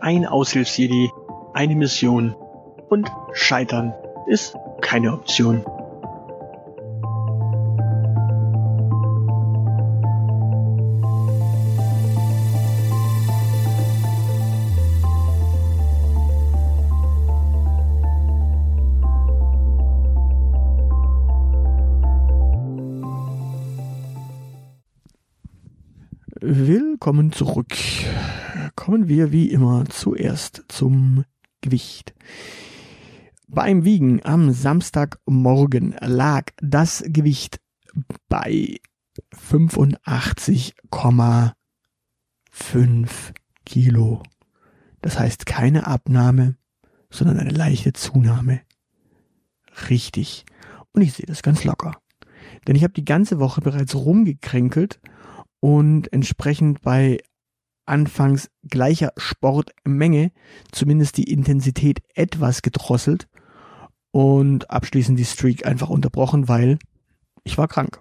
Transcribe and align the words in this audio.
Ein 0.00 0.26
Aushilfsjedi, 0.26 1.10
eine 1.54 1.74
Mission 1.74 2.34
und 2.88 3.08
Scheitern 3.32 3.94
ist 4.26 4.56
keine 4.80 5.12
Option. 5.12 5.64
Willkommen 26.44 27.30
zurück. 27.30 27.76
Kommen 28.82 29.06
wir 29.06 29.30
wie 29.30 29.46
immer 29.48 29.84
zuerst 29.84 30.64
zum 30.66 31.24
Gewicht. 31.60 32.16
Beim 33.46 33.84
Wiegen 33.84 34.20
am 34.24 34.50
Samstagmorgen 34.50 35.94
lag 36.00 36.46
das 36.60 37.04
Gewicht 37.06 37.60
bei 38.28 38.80
85,5 39.30 41.52
Kilo. 43.64 44.24
Das 45.00 45.16
heißt 45.16 45.46
keine 45.46 45.86
Abnahme, 45.86 46.56
sondern 47.08 47.38
eine 47.38 47.50
leichte 47.50 47.92
Zunahme. 47.92 48.62
Richtig. 49.90 50.44
Und 50.90 51.02
ich 51.02 51.12
sehe 51.12 51.26
das 51.26 51.44
ganz 51.44 51.62
locker. 51.62 52.02
Denn 52.66 52.74
ich 52.74 52.82
habe 52.82 52.94
die 52.94 53.04
ganze 53.04 53.38
Woche 53.38 53.60
bereits 53.60 53.94
rumgekränkelt 53.94 55.00
und 55.60 56.12
entsprechend 56.12 56.82
bei 56.82 57.20
anfangs 57.86 58.50
gleicher 58.68 59.12
Sportmenge 59.16 60.32
zumindest 60.70 61.16
die 61.16 61.30
Intensität 61.30 62.00
etwas 62.14 62.62
gedrosselt 62.62 63.28
und 64.10 64.70
abschließend 64.70 65.18
die 65.18 65.24
Streak 65.24 65.66
einfach 65.66 65.88
unterbrochen, 65.88 66.48
weil 66.48 66.78
ich 67.44 67.58
war 67.58 67.68
krank. 67.68 67.98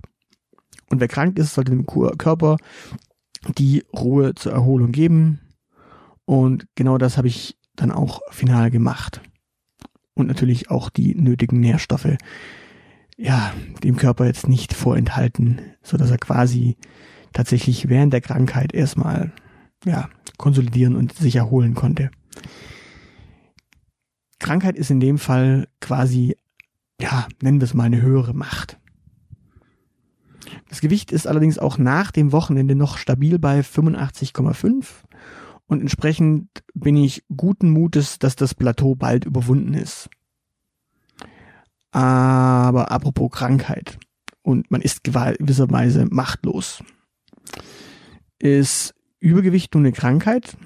Und 0.90 1.00
wer 1.00 1.08
krank 1.08 1.40
ist, 1.40 1.54
sollte 1.54 1.72
dem 1.72 1.86
Körper 1.86 2.58
die 3.58 3.84
Ruhe 3.94 4.36
zur 4.36 4.52
Erholung 4.52 4.92
geben. 4.92 5.40
Und 6.26 6.68
genau 6.76 6.98
das 6.98 7.18
habe 7.18 7.28
ich 7.28 7.58
dann 7.76 7.92
auch 7.92 8.22
final 8.30 8.70
gemacht. 8.70 9.22
Und 10.14 10.28
natürlich 10.28 10.70
auch 10.70 10.90
die 10.90 11.16
nötigen 11.16 11.60
Nährstoffe, 11.60 12.18
ja, 13.18 13.54
dem 13.84 13.96
Körper 13.96 14.26
jetzt 14.26 14.48
nicht 14.48 14.74
vorenthalten, 14.74 15.62
so 15.82 15.96
dass 15.96 16.12
er 16.12 16.18
quasi 16.18 16.76
tatsächlich 17.34 17.88
während 17.88 18.12
der 18.14 18.22
Krankheit 18.22 18.74
erstmal 18.74 19.32
ja, 19.86 20.10
konsolidieren 20.38 20.96
und 20.96 21.14
sich 21.14 21.36
erholen 21.36 21.76
konnte. 21.76 22.12
Krankheit 24.40 24.76
ist 24.76 24.92
in 24.92 25.00
dem 25.00 25.18
Fall 25.18 25.68
quasi, 25.80 26.36
ja, 27.00 27.28
nennen 27.42 27.62
wir 27.62 27.66
es 27.66 27.74
mal 27.74 27.84
eine 27.84 28.02
höhere 28.02 28.34
Macht. 28.34 28.80
Das 30.70 30.82
Gewicht 30.82 31.12
ist 31.12 31.28
allerdings 31.28 31.60
auch 31.60 31.78
nach 31.78 32.12
dem 32.12 32.32
Wochenende 32.32 32.76
noch 32.76 32.98
stabil 32.98 33.40
bei 33.40 33.62
85,5 33.62 34.86
und 35.68 35.82
entsprechend 35.82 36.50
bin 36.74 36.98
ich 36.98 37.24
guten 37.36 37.70
Mutes, 37.70 38.20
dass 38.20 38.36
das 38.36 38.56
Plateau 38.56 38.96
bald 38.96 39.26
überwunden 39.26 39.74
ist. 39.74 40.10
Aber 41.92 42.92
apropos 42.92 43.32
Krankheit 43.32 44.00
und 44.42 44.72
man 44.72 44.82
ist 44.82 45.04
gewisserweise 45.04 46.08
machtlos. 46.10 46.84
Ist 48.40 48.96
Übergewicht 49.22 49.74
nun 49.74 49.86
eine 49.86 49.94
Krankheit 49.94 50.58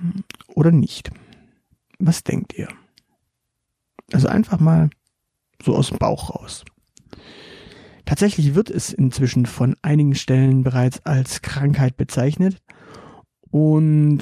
oder 0.48 0.72
nicht? 0.72 1.12
Was 2.00 2.24
denkt 2.24 2.58
ihr? 2.58 2.70
Also 4.12 4.28
einfach 4.28 4.60
mal 4.60 4.90
so 5.62 5.76
aus 5.76 5.90
dem 5.90 6.00
Bauch 6.00 6.32
raus. 6.32 6.64
Tatsächlich 8.06 8.56
wird 8.56 8.70
es 8.70 8.94
inzwischen 8.94 9.46
von 9.46 9.76
einigen 9.82 10.16
Stellen 10.16 10.64
bereits 10.64 11.06
als 11.06 11.42
Krankheit 11.42 11.98
bezeichnet 11.98 12.62
und 13.52 14.22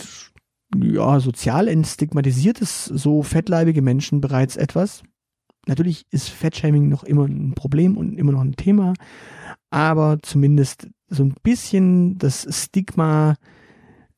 ja, 0.76 1.20
sozial 1.20 1.68
entstigmatisiert 1.68 2.62
es 2.62 2.86
so 2.86 3.22
fettleibige 3.22 3.82
Menschen 3.82 4.22
bereits 4.22 4.56
etwas. 4.56 5.04
Natürlich 5.68 6.06
ist 6.10 6.30
Fettshaming 6.30 6.90
noch 6.90 7.04
immer 7.04 7.26
ein 7.26 7.54
Problem 7.54 7.98
und 7.98 8.18
immer 8.18 8.32
noch 8.32 8.42
ein 8.42 8.56
Thema, 8.56 8.94
aber 9.70 10.18
zumindest 10.22 10.90
so 11.08 11.24
ein 11.24 11.36
bisschen 11.44 12.18
das 12.18 12.48
Stigma 12.50 13.36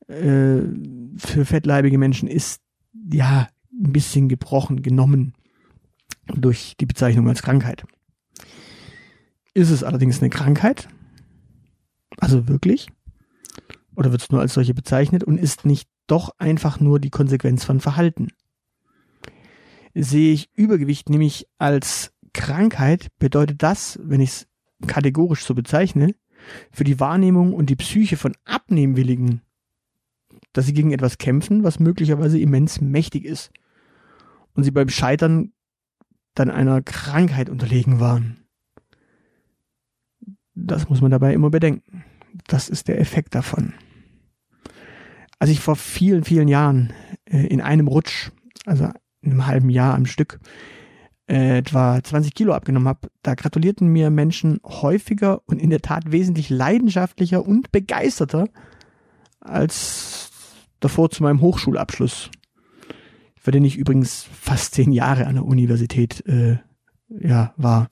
äh, 0.08 0.62
für 1.16 1.44
fettleibige 1.44 1.98
Menschen 1.98 2.28
ist 2.28 2.60
ja 3.12 3.48
ein 3.72 3.92
bisschen 3.92 4.28
gebrochen, 4.28 4.82
genommen 4.82 5.34
durch 6.28 6.74
die 6.80 6.86
Bezeichnung 6.86 7.28
als 7.28 7.42
Krankheit. 7.42 7.84
Ist 9.54 9.70
es 9.70 9.82
allerdings 9.82 10.20
eine 10.20 10.30
Krankheit? 10.30 10.88
Also 12.18 12.48
wirklich? 12.48 12.88
Oder 13.94 14.12
wird 14.12 14.22
es 14.22 14.30
nur 14.30 14.40
als 14.40 14.54
solche 14.54 14.74
bezeichnet 14.74 15.24
und 15.24 15.38
ist 15.38 15.64
nicht 15.64 15.88
doch 16.06 16.30
einfach 16.38 16.80
nur 16.80 17.00
die 17.00 17.10
Konsequenz 17.10 17.64
von 17.64 17.80
Verhalten? 17.80 18.28
Sehe 19.94 20.32
ich 20.32 20.50
Übergewicht 20.54 21.08
nämlich 21.08 21.46
als 21.58 22.12
Krankheit, 22.34 23.08
bedeutet 23.18 23.62
das, 23.62 23.98
wenn 24.02 24.20
ich 24.20 24.30
es 24.30 24.46
kategorisch 24.86 25.44
so 25.44 25.54
bezeichne, 25.54 26.14
für 26.70 26.84
die 26.84 27.00
Wahrnehmung 27.00 27.54
und 27.54 27.70
die 27.70 27.76
Psyche 27.76 28.18
von 28.18 28.34
Abnehmwilligen, 28.44 29.40
dass 30.56 30.64
sie 30.64 30.72
gegen 30.72 30.92
etwas 30.92 31.18
kämpfen, 31.18 31.64
was 31.64 31.80
möglicherweise 31.80 32.38
immens 32.38 32.80
mächtig 32.80 33.26
ist 33.26 33.50
und 34.54 34.62
sie 34.62 34.70
beim 34.70 34.88
Scheitern 34.88 35.52
dann 36.34 36.50
einer 36.50 36.80
Krankheit 36.80 37.50
unterlegen 37.50 38.00
waren. 38.00 38.38
Das 40.54 40.88
muss 40.88 41.02
man 41.02 41.10
dabei 41.10 41.34
immer 41.34 41.50
bedenken. 41.50 42.04
Das 42.46 42.70
ist 42.70 42.88
der 42.88 42.98
Effekt 42.98 43.34
davon. 43.34 43.74
Als 45.38 45.50
ich 45.50 45.60
vor 45.60 45.76
vielen, 45.76 46.24
vielen 46.24 46.48
Jahren 46.48 46.94
äh, 47.26 47.46
in 47.46 47.60
einem 47.60 47.86
Rutsch, 47.86 48.30
also 48.64 48.90
in 49.20 49.32
einem 49.32 49.46
halben 49.46 49.68
Jahr 49.68 49.94
am 49.94 50.06
Stück, 50.06 50.40
äh, 51.28 51.58
etwa 51.58 52.02
20 52.02 52.34
Kilo 52.34 52.54
abgenommen 52.54 52.88
habe, 52.88 53.10
da 53.22 53.34
gratulierten 53.34 53.88
mir 53.88 54.08
Menschen 54.08 54.58
häufiger 54.64 55.42
und 55.44 55.60
in 55.60 55.68
der 55.68 55.82
Tat 55.82 56.12
wesentlich 56.12 56.48
leidenschaftlicher 56.48 57.44
und 57.44 57.72
begeisterter 57.72 58.48
als 59.40 60.15
davor 60.86 61.10
zu 61.10 61.24
meinem 61.24 61.40
Hochschulabschluss, 61.40 62.30
für 63.36 63.50
den 63.50 63.64
ich 63.64 63.76
übrigens 63.76 64.22
fast 64.22 64.74
zehn 64.74 64.92
Jahre 64.92 65.26
an 65.26 65.34
der 65.34 65.44
Universität 65.44 66.24
äh, 66.26 66.58
ja, 67.08 67.52
war. 67.56 67.88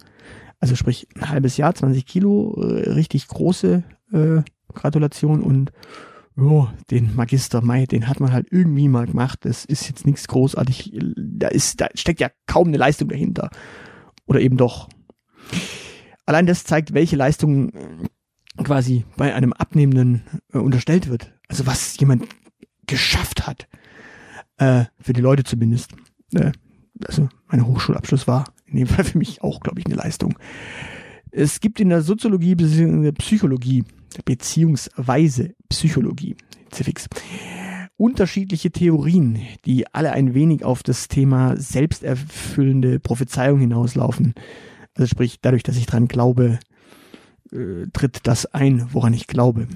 Also 0.60 0.76
sprich 0.76 1.08
ein 1.16 1.28
halbes 1.28 1.56
Jahr, 1.56 1.74
20 1.74 2.06
Kilo, 2.06 2.54
äh, 2.62 2.90
richtig 2.90 3.26
große 3.26 3.82
äh, 4.12 4.42
Gratulation 4.72 5.42
und 5.42 5.72
ja, 6.36 6.72
den 6.90 7.16
Magister 7.16 7.62
Mai, 7.62 7.86
den 7.86 8.08
hat 8.08 8.20
man 8.20 8.32
halt 8.32 8.46
irgendwie 8.50 8.88
mal 8.88 9.06
gemacht. 9.06 9.40
Das 9.42 9.64
ist 9.64 9.88
jetzt 9.88 10.06
nichts 10.06 10.28
großartig. 10.28 10.96
Da 11.16 11.48
ist, 11.48 11.80
da 11.80 11.88
steckt 11.94 12.20
ja 12.20 12.30
kaum 12.46 12.68
eine 12.68 12.76
Leistung 12.76 13.08
dahinter. 13.08 13.50
Oder 14.26 14.40
eben 14.40 14.56
doch. 14.56 14.88
Allein 16.26 16.46
das 16.46 16.64
zeigt, 16.64 16.94
welche 16.94 17.16
Leistung 17.16 17.70
äh, 17.70 18.62
quasi 18.62 19.04
bei 19.16 19.34
einem 19.34 19.52
Abnehmenden 19.52 20.22
äh, 20.52 20.58
unterstellt 20.58 21.08
wird. 21.08 21.32
Also 21.48 21.66
was 21.66 21.98
jemand 21.98 22.24
geschafft 22.86 23.46
hat. 23.46 23.66
Äh, 24.56 24.84
für 25.00 25.12
die 25.12 25.20
Leute 25.20 25.44
zumindest. 25.44 25.92
Äh, 26.32 26.52
also 27.06 27.28
mein 27.48 27.66
Hochschulabschluss 27.66 28.26
war 28.26 28.44
in 28.66 28.76
dem 28.76 28.86
Fall 28.86 29.04
für 29.04 29.18
mich 29.18 29.42
auch, 29.42 29.60
glaube 29.60 29.80
ich, 29.80 29.86
eine 29.86 29.94
Leistung. 29.94 30.38
Es 31.30 31.60
gibt 31.60 31.80
in 31.80 31.88
der 31.88 32.02
Soziologie 32.02 32.54
bzw. 32.54 33.12
Psychologie 33.12 33.84
beziehungsweise 34.24 35.54
Psychologie, 35.68 36.36
Zifix, 36.70 37.08
unterschiedliche 37.96 38.70
Theorien, 38.70 39.40
die 39.64 39.92
alle 39.92 40.12
ein 40.12 40.34
wenig 40.34 40.64
auf 40.64 40.82
das 40.82 41.08
Thema 41.08 41.56
selbsterfüllende 41.56 43.00
Prophezeiung 43.00 43.58
hinauslaufen. 43.60 44.34
Also 44.94 45.08
sprich, 45.08 45.38
dadurch, 45.40 45.62
dass 45.62 45.76
ich 45.76 45.86
dran 45.86 46.06
glaube, 46.06 46.60
äh, 47.52 47.86
tritt 47.92 48.26
das 48.26 48.46
ein, 48.46 48.88
woran 48.92 49.12
ich 49.12 49.26
glaube. 49.26 49.66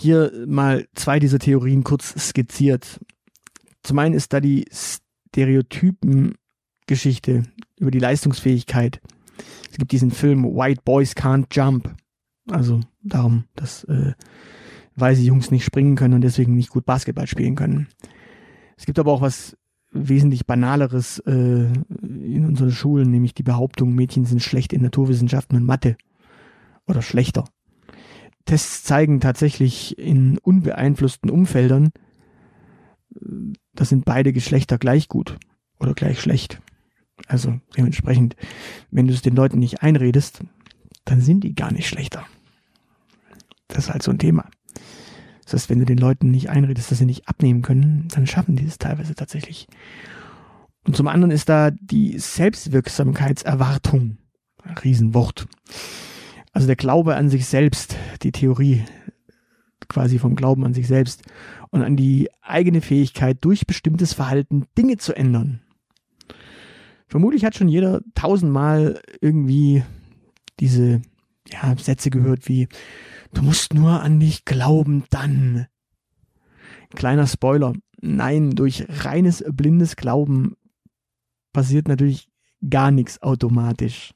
Hier 0.00 0.32
mal 0.46 0.88
zwei 0.94 1.18
dieser 1.18 1.38
Theorien 1.38 1.84
kurz 1.84 2.14
skizziert. 2.18 3.04
Zum 3.82 3.98
einen 3.98 4.14
ist 4.14 4.32
da 4.32 4.40
die 4.40 4.64
Stereotypen-Geschichte 4.72 7.42
über 7.78 7.90
die 7.90 7.98
Leistungsfähigkeit. 7.98 9.02
Es 9.70 9.76
gibt 9.76 9.92
diesen 9.92 10.10
Film 10.10 10.44
White 10.44 10.80
Boys 10.86 11.14
Can't 11.14 11.48
Jump. 11.52 11.94
Also 12.50 12.80
darum, 13.02 13.44
dass 13.56 13.84
äh, 13.84 14.14
weiße 14.96 15.20
Jungs 15.20 15.50
nicht 15.50 15.66
springen 15.66 15.96
können 15.96 16.14
und 16.14 16.22
deswegen 16.22 16.56
nicht 16.56 16.70
gut 16.70 16.86
Basketball 16.86 17.26
spielen 17.26 17.54
können. 17.54 17.88
Es 18.78 18.86
gibt 18.86 18.98
aber 18.98 19.12
auch 19.12 19.20
was 19.20 19.54
wesentlich 19.92 20.46
banaleres 20.46 21.18
äh, 21.26 21.66
in 22.00 22.46
unseren 22.46 22.70
Schulen, 22.70 23.10
nämlich 23.10 23.34
die 23.34 23.42
Behauptung, 23.42 23.94
Mädchen 23.94 24.24
sind 24.24 24.42
schlecht 24.42 24.72
in 24.72 24.80
Naturwissenschaften 24.80 25.58
und 25.58 25.66
Mathe 25.66 25.98
oder 26.86 27.02
schlechter. 27.02 27.44
Tests 28.50 28.82
zeigen 28.82 29.20
tatsächlich 29.20 29.96
in 29.96 30.36
unbeeinflussten 30.38 31.30
Umfeldern, 31.30 31.92
da 33.74 33.84
sind 33.84 34.04
beide 34.04 34.32
Geschlechter 34.32 34.76
gleich 34.76 35.06
gut 35.06 35.38
oder 35.78 35.94
gleich 35.94 36.20
schlecht. 36.20 36.60
Also 37.28 37.60
dementsprechend, 37.76 38.34
wenn 38.90 39.06
du 39.06 39.14
es 39.14 39.22
den 39.22 39.36
Leuten 39.36 39.60
nicht 39.60 39.84
einredest, 39.84 40.40
dann 41.04 41.20
sind 41.20 41.44
die 41.44 41.54
gar 41.54 41.72
nicht 41.72 41.86
schlechter. 41.86 42.26
Das 43.68 43.84
ist 43.84 43.90
halt 43.90 44.02
so 44.02 44.10
ein 44.10 44.18
Thema. 44.18 44.50
Das 45.44 45.54
heißt, 45.54 45.70
wenn 45.70 45.78
du 45.78 45.84
den 45.84 45.98
Leuten 45.98 46.32
nicht 46.32 46.50
einredest, 46.50 46.90
dass 46.90 46.98
sie 46.98 47.06
nicht 47.06 47.28
abnehmen 47.28 47.62
können, 47.62 48.08
dann 48.08 48.26
schaffen 48.26 48.56
die 48.56 48.66
es 48.66 48.78
teilweise 48.78 49.14
tatsächlich. 49.14 49.68
Und 50.84 50.96
zum 50.96 51.06
anderen 51.06 51.30
ist 51.30 51.48
da 51.48 51.70
die 51.70 52.18
Selbstwirksamkeitserwartung. 52.18 54.18
Ein 54.64 54.78
Riesenwort. 54.78 55.46
Also 56.52 56.66
der 56.66 56.76
Glaube 56.76 57.16
an 57.16 57.28
sich 57.28 57.46
selbst, 57.46 57.96
die 58.22 58.32
Theorie 58.32 58.84
quasi 59.88 60.18
vom 60.18 60.36
Glauben 60.36 60.64
an 60.64 60.74
sich 60.74 60.86
selbst 60.86 61.22
und 61.70 61.82
an 61.82 61.96
die 61.96 62.28
eigene 62.40 62.80
Fähigkeit, 62.80 63.38
durch 63.40 63.66
bestimmtes 63.66 64.12
Verhalten 64.12 64.66
Dinge 64.76 64.96
zu 64.96 65.14
ändern. 65.14 65.60
Vermutlich 67.06 67.44
hat 67.44 67.56
schon 67.56 67.68
jeder 67.68 68.00
tausendmal 68.14 69.00
irgendwie 69.20 69.82
diese 70.60 71.02
ja, 71.48 71.76
Sätze 71.76 72.10
gehört 72.10 72.48
wie, 72.48 72.68
du 73.34 73.42
musst 73.42 73.74
nur 73.74 74.00
an 74.02 74.20
dich 74.20 74.44
glauben, 74.44 75.04
dann. 75.10 75.66
Kleiner 76.94 77.26
Spoiler. 77.26 77.72
Nein, 78.00 78.52
durch 78.52 78.86
reines 78.88 79.44
blindes 79.50 79.96
Glauben 79.96 80.56
passiert 81.52 81.88
natürlich 81.88 82.28
gar 82.68 82.90
nichts 82.90 83.22
automatisch. 83.22 84.12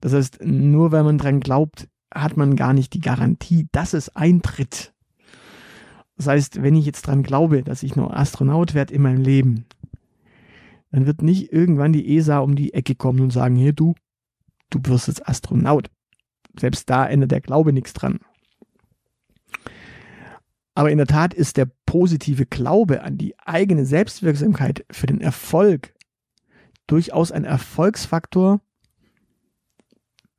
Das 0.00 0.12
heißt, 0.12 0.44
nur 0.44 0.92
wenn 0.92 1.04
man 1.04 1.18
dran 1.18 1.40
glaubt, 1.40 1.88
hat 2.12 2.36
man 2.36 2.56
gar 2.56 2.72
nicht 2.72 2.94
die 2.94 3.00
Garantie, 3.00 3.68
dass 3.72 3.92
es 3.92 4.14
eintritt. 4.16 4.92
Das 6.16 6.26
heißt, 6.26 6.62
wenn 6.62 6.74
ich 6.74 6.86
jetzt 6.86 7.02
dran 7.02 7.22
glaube, 7.22 7.62
dass 7.62 7.82
ich 7.82 7.96
nur 7.96 8.16
Astronaut 8.16 8.74
werde 8.74 8.94
in 8.94 9.02
meinem 9.02 9.22
Leben, 9.22 9.66
dann 10.90 11.06
wird 11.06 11.22
nicht 11.22 11.52
irgendwann 11.52 11.92
die 11.92 12.16
ESA 12.16 12.40
um 12.40 12.56
die 12.56 12.74
Ecke 12.74 12.94
kommen 12.94 13.20
und 13.20 13.32
sagen, 13.32 13.54
hier 13.56 13.72
du, 13.72 13.94
du 14.70 14.80
wirst 14.84 15.08
jetzt 15.08 15.26
Astronaut. 15.28 15.90
Selbst 16.58 16.90
da 16.90 17.06
ändert 17.06 17.30
der 17.30 17.40
Glaube 17.40 17.72
nichts 17.72 17.92
dran. 17.92 18.18
Aber 20.74 20.90
in 20.90 20.98
der 20.98 21.06
Tat 21.06 21.34
ist 21.34 21.56
der 21.56 21.68
positive 21.86 22.46
Glaube 22.46 23.02
an 23.02 23.18
die 23.18 23.38
eigene 23.38 23.84
Selbstwirksamkeit 23.84 24.84
für 24.90 25.06
den 25.06 25.20
Erfolg 25.20 25.94
durchaus 26.86 27.32
ein 27.32 27.44
Erfolgsfaktor, 27.44 28.60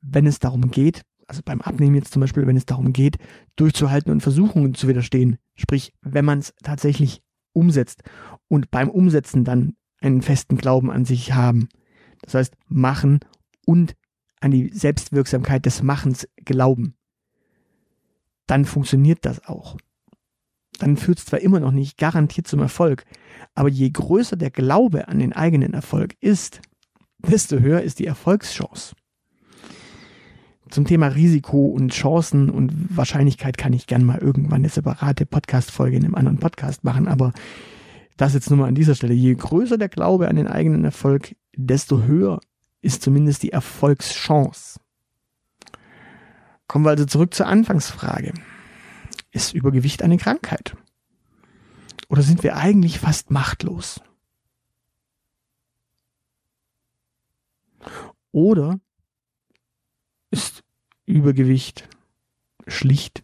wenn 0.02 0.26
es 0.26 0.38
darum 0.38 0.70
geht, 0.70 1.02
also 1.26 1.42
beim 1.44 1.60
Abnehmen 1.60 1.94
jetzt 1.94 2.12
zum 2.12 2.20
Beispiel, 2.20 2.46
wenn 2.46 2.56
es 2.56 2.66
darum 2.66 2.92
geht, 2.92 3.16
durchzuhalten 3.56 4.12
und 4.12 4.20
Versuchungen 4.20 4.74
zu 4.74 4.88
widerstehen. 4.88 5.38
Sprich, 5.54 5.94
wenn 6.02 6.24
man 6.24 6.40
es 6.40 6.52
tatsächlich 6.62 7.22
umsetzt 7.52 8.02
und 8.48 8.70
beim 8.70 8.90
Umsetzen 8.90 9.44
dann 9.44 9.74
einen 10.00 10.22
festen 10.22 10.56
Glauben 10.56 10.90
an 10.90 11.04
sich 11.04 11.32
haben. 11.32 11.68
Das 12.22 12.34
heißt, 12.34 12.54
machen 12.66 13.20
und 13.64 13.94
an 14.40 14.50
die 14.50 14.70
Selbstwirksamkeit 14.72 15.64
des 15.64 15.82
Machens 15.82 16.28
glauben. 16.36 16.94
Dann 18.46 18.64
funktioniert 18.64 19.24
das 19.24 19.46
auch. 19.46 19.76
Dann 20.78 20.96
führt 20.96 21.18
es 21.18 21.26
zwar 21.26 21.40
immer 21.40 21.60
noch 21.60 21.70
nicht 21.70 21.96
garantiert 21.96 22.48
zum 22.48 22.60
Erfolg, 22.60 23.04
aber 23.54 23.68
je 23.68 23.88
größer 23.90 24.36
der 24.36 24.50
Glaube 24.50 25.06
an 25.08 25.20
den 25.20 25.32
eigenen 25.32 25.74
Erfolg 25.74 26.16
ist, 26.20 26.60
desto 27.18 27.60
höher 27.60 27.82
ist 27.82 28.00
die 28.00 28.06
Erfolgschance. 28.06 28.94
Zum 30.72 30.86
Thema 30.86 31.08
Risiko 31.08 31.66
und 31.66 31.92
Chancen 31.92 32.48
und 32.48 32.96
Wahrscheinlichkeit 32.96 33.58
kann 33.58 33.74
ich 33.74 33.86
gern 33.86 34.06
mal 34.06 34.16
irgendwann 34.16 34.62
eine 34.62 34.70
separate 34.70 35.26
Podcast-Folge 35.26 35.98
in 35.98 36.04
einem 36.06 36.14
anderen 36.14 36.38
Podcast 36.38 36.82
machen, 36.82 37.08
aber 37.08 37.34
das 38.16 38.32
jetzt 38.32 38.48
nur 38.48 38.58
mal 38.58 38.68
an 38.68 38.74
dieser 38.74 38.94
Stelle. 38.94 39.12
Je 39.12 39.34
größer 39.34 39.76
der 39.76 39.90
Glaube 39.90 40.28
an 40.28 40.36
den 40.36 40.48
eigenen 40.48 40.82
Erfolg, 40.82 41.36
desto 41.54 42.04
höher 42.04 42.40
ist 42.80 43.02
zumindest 43.02 43.42
die 43.42 43.52
Erfolgschance. 43.52 44.80
Kommen 46.68 46.86
wir 46.86 46.90
also 46.90 47.04
zurück 47.04 47.34
zur 47.34 47.48
Anfangsfrage. 47.48 48.32
Ist 49.30 49.52
Übergewicht 49.52 50.02
eine 50.02 50.16
Krankheit? 50.16 50.74
Oder 52.08 52.22
sind 52.22 52.42
wir 52.42 52.56
eigentlich 52.56 52.98
fast 52.98 53.30
machtlos? 53.30 54.00
Oder 58.30 58.80
Übergewicht 61.06 61.88
schlicht 62.66 63.22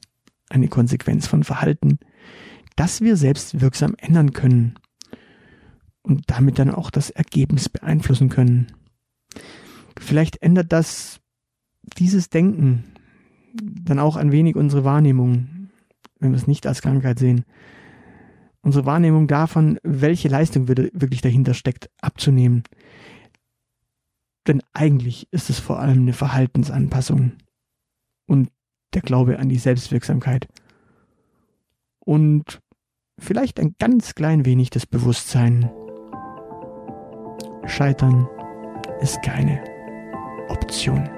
eine 0.49 0.69
Konsequenz 0.69 1.27
von 1.27 1.45
Verhalten, 1.45 1.99
das 2.77 3.01
wir 3.01 3.17
selbst 3.17 3.61
wirksam 3.61 3.95
ändern 3.99 4.33
können 4.33 4.75
und 6.03 6.25
damit 6.27 6.59
dann 6.59 6.71
auch 6.71 6.91
das 6.91 7.11
Ergebnis 7.11 7.69
beeinflussen 7.69 8.29
können. 8.29 8.69
Vielleicht 9.99 10.43
ändert 10.43 10.73
das 10.73 11.21
dieses 11.99 12.31
Denken 12.31 12.85
dann 13.53 13.99
auch 13.99 14.17
ein 14.17 14.33
wenig 14.33 14.57
unsere 14.57 14.85
Wahrnehmung, 14.85 15.71
wenn 16.21 16.31
wir 16.31 16.37
es 16.37 16.47
nicht 16.47 16.67
als 16.67 16.83
Krankheit 16.83 17.19
sehen. 17.19 17.45
Unsere 18.61 18.87
Wahrnehmung 18.87 19.27
davon, 19.27 19.79
welche 19.83 20.29
Leistung 20.29 20.69
wirklich 20.69 21.21
dahinter 21.21 21.55
steckt, 21.55 21.91
abzunehmen. 22.01 22.65
Denn 24.47 24.63
eigentlich 24.73 25.29
ist 25.31 25.51
es 25.51 25.59
vor 25.59 25.79
allem 25.79 26.03
eine 26.03 26.13
Verhaltensanpassung 26.13 27.33
und 28.29 28.51
der 28.95 29.03
Glaube 29.03 29.41
an 29.41 29.49
die 29.49 29.59
Selbstwirksamkeit. 29.59 30.47
Und 31.99 32.61
vielleicht 33.19 33.59
ein 33.59 33.75
ganz 33.79 34.15
klein 34.15 34.45
wenig 34.45 34.71
das 34.71 34.87
Bewusstsein. 34.87 35.71
Scheitern 37.67 38.29
ist 39.01 39.21
keine 39.23 39.63
Option. 40.49 41.18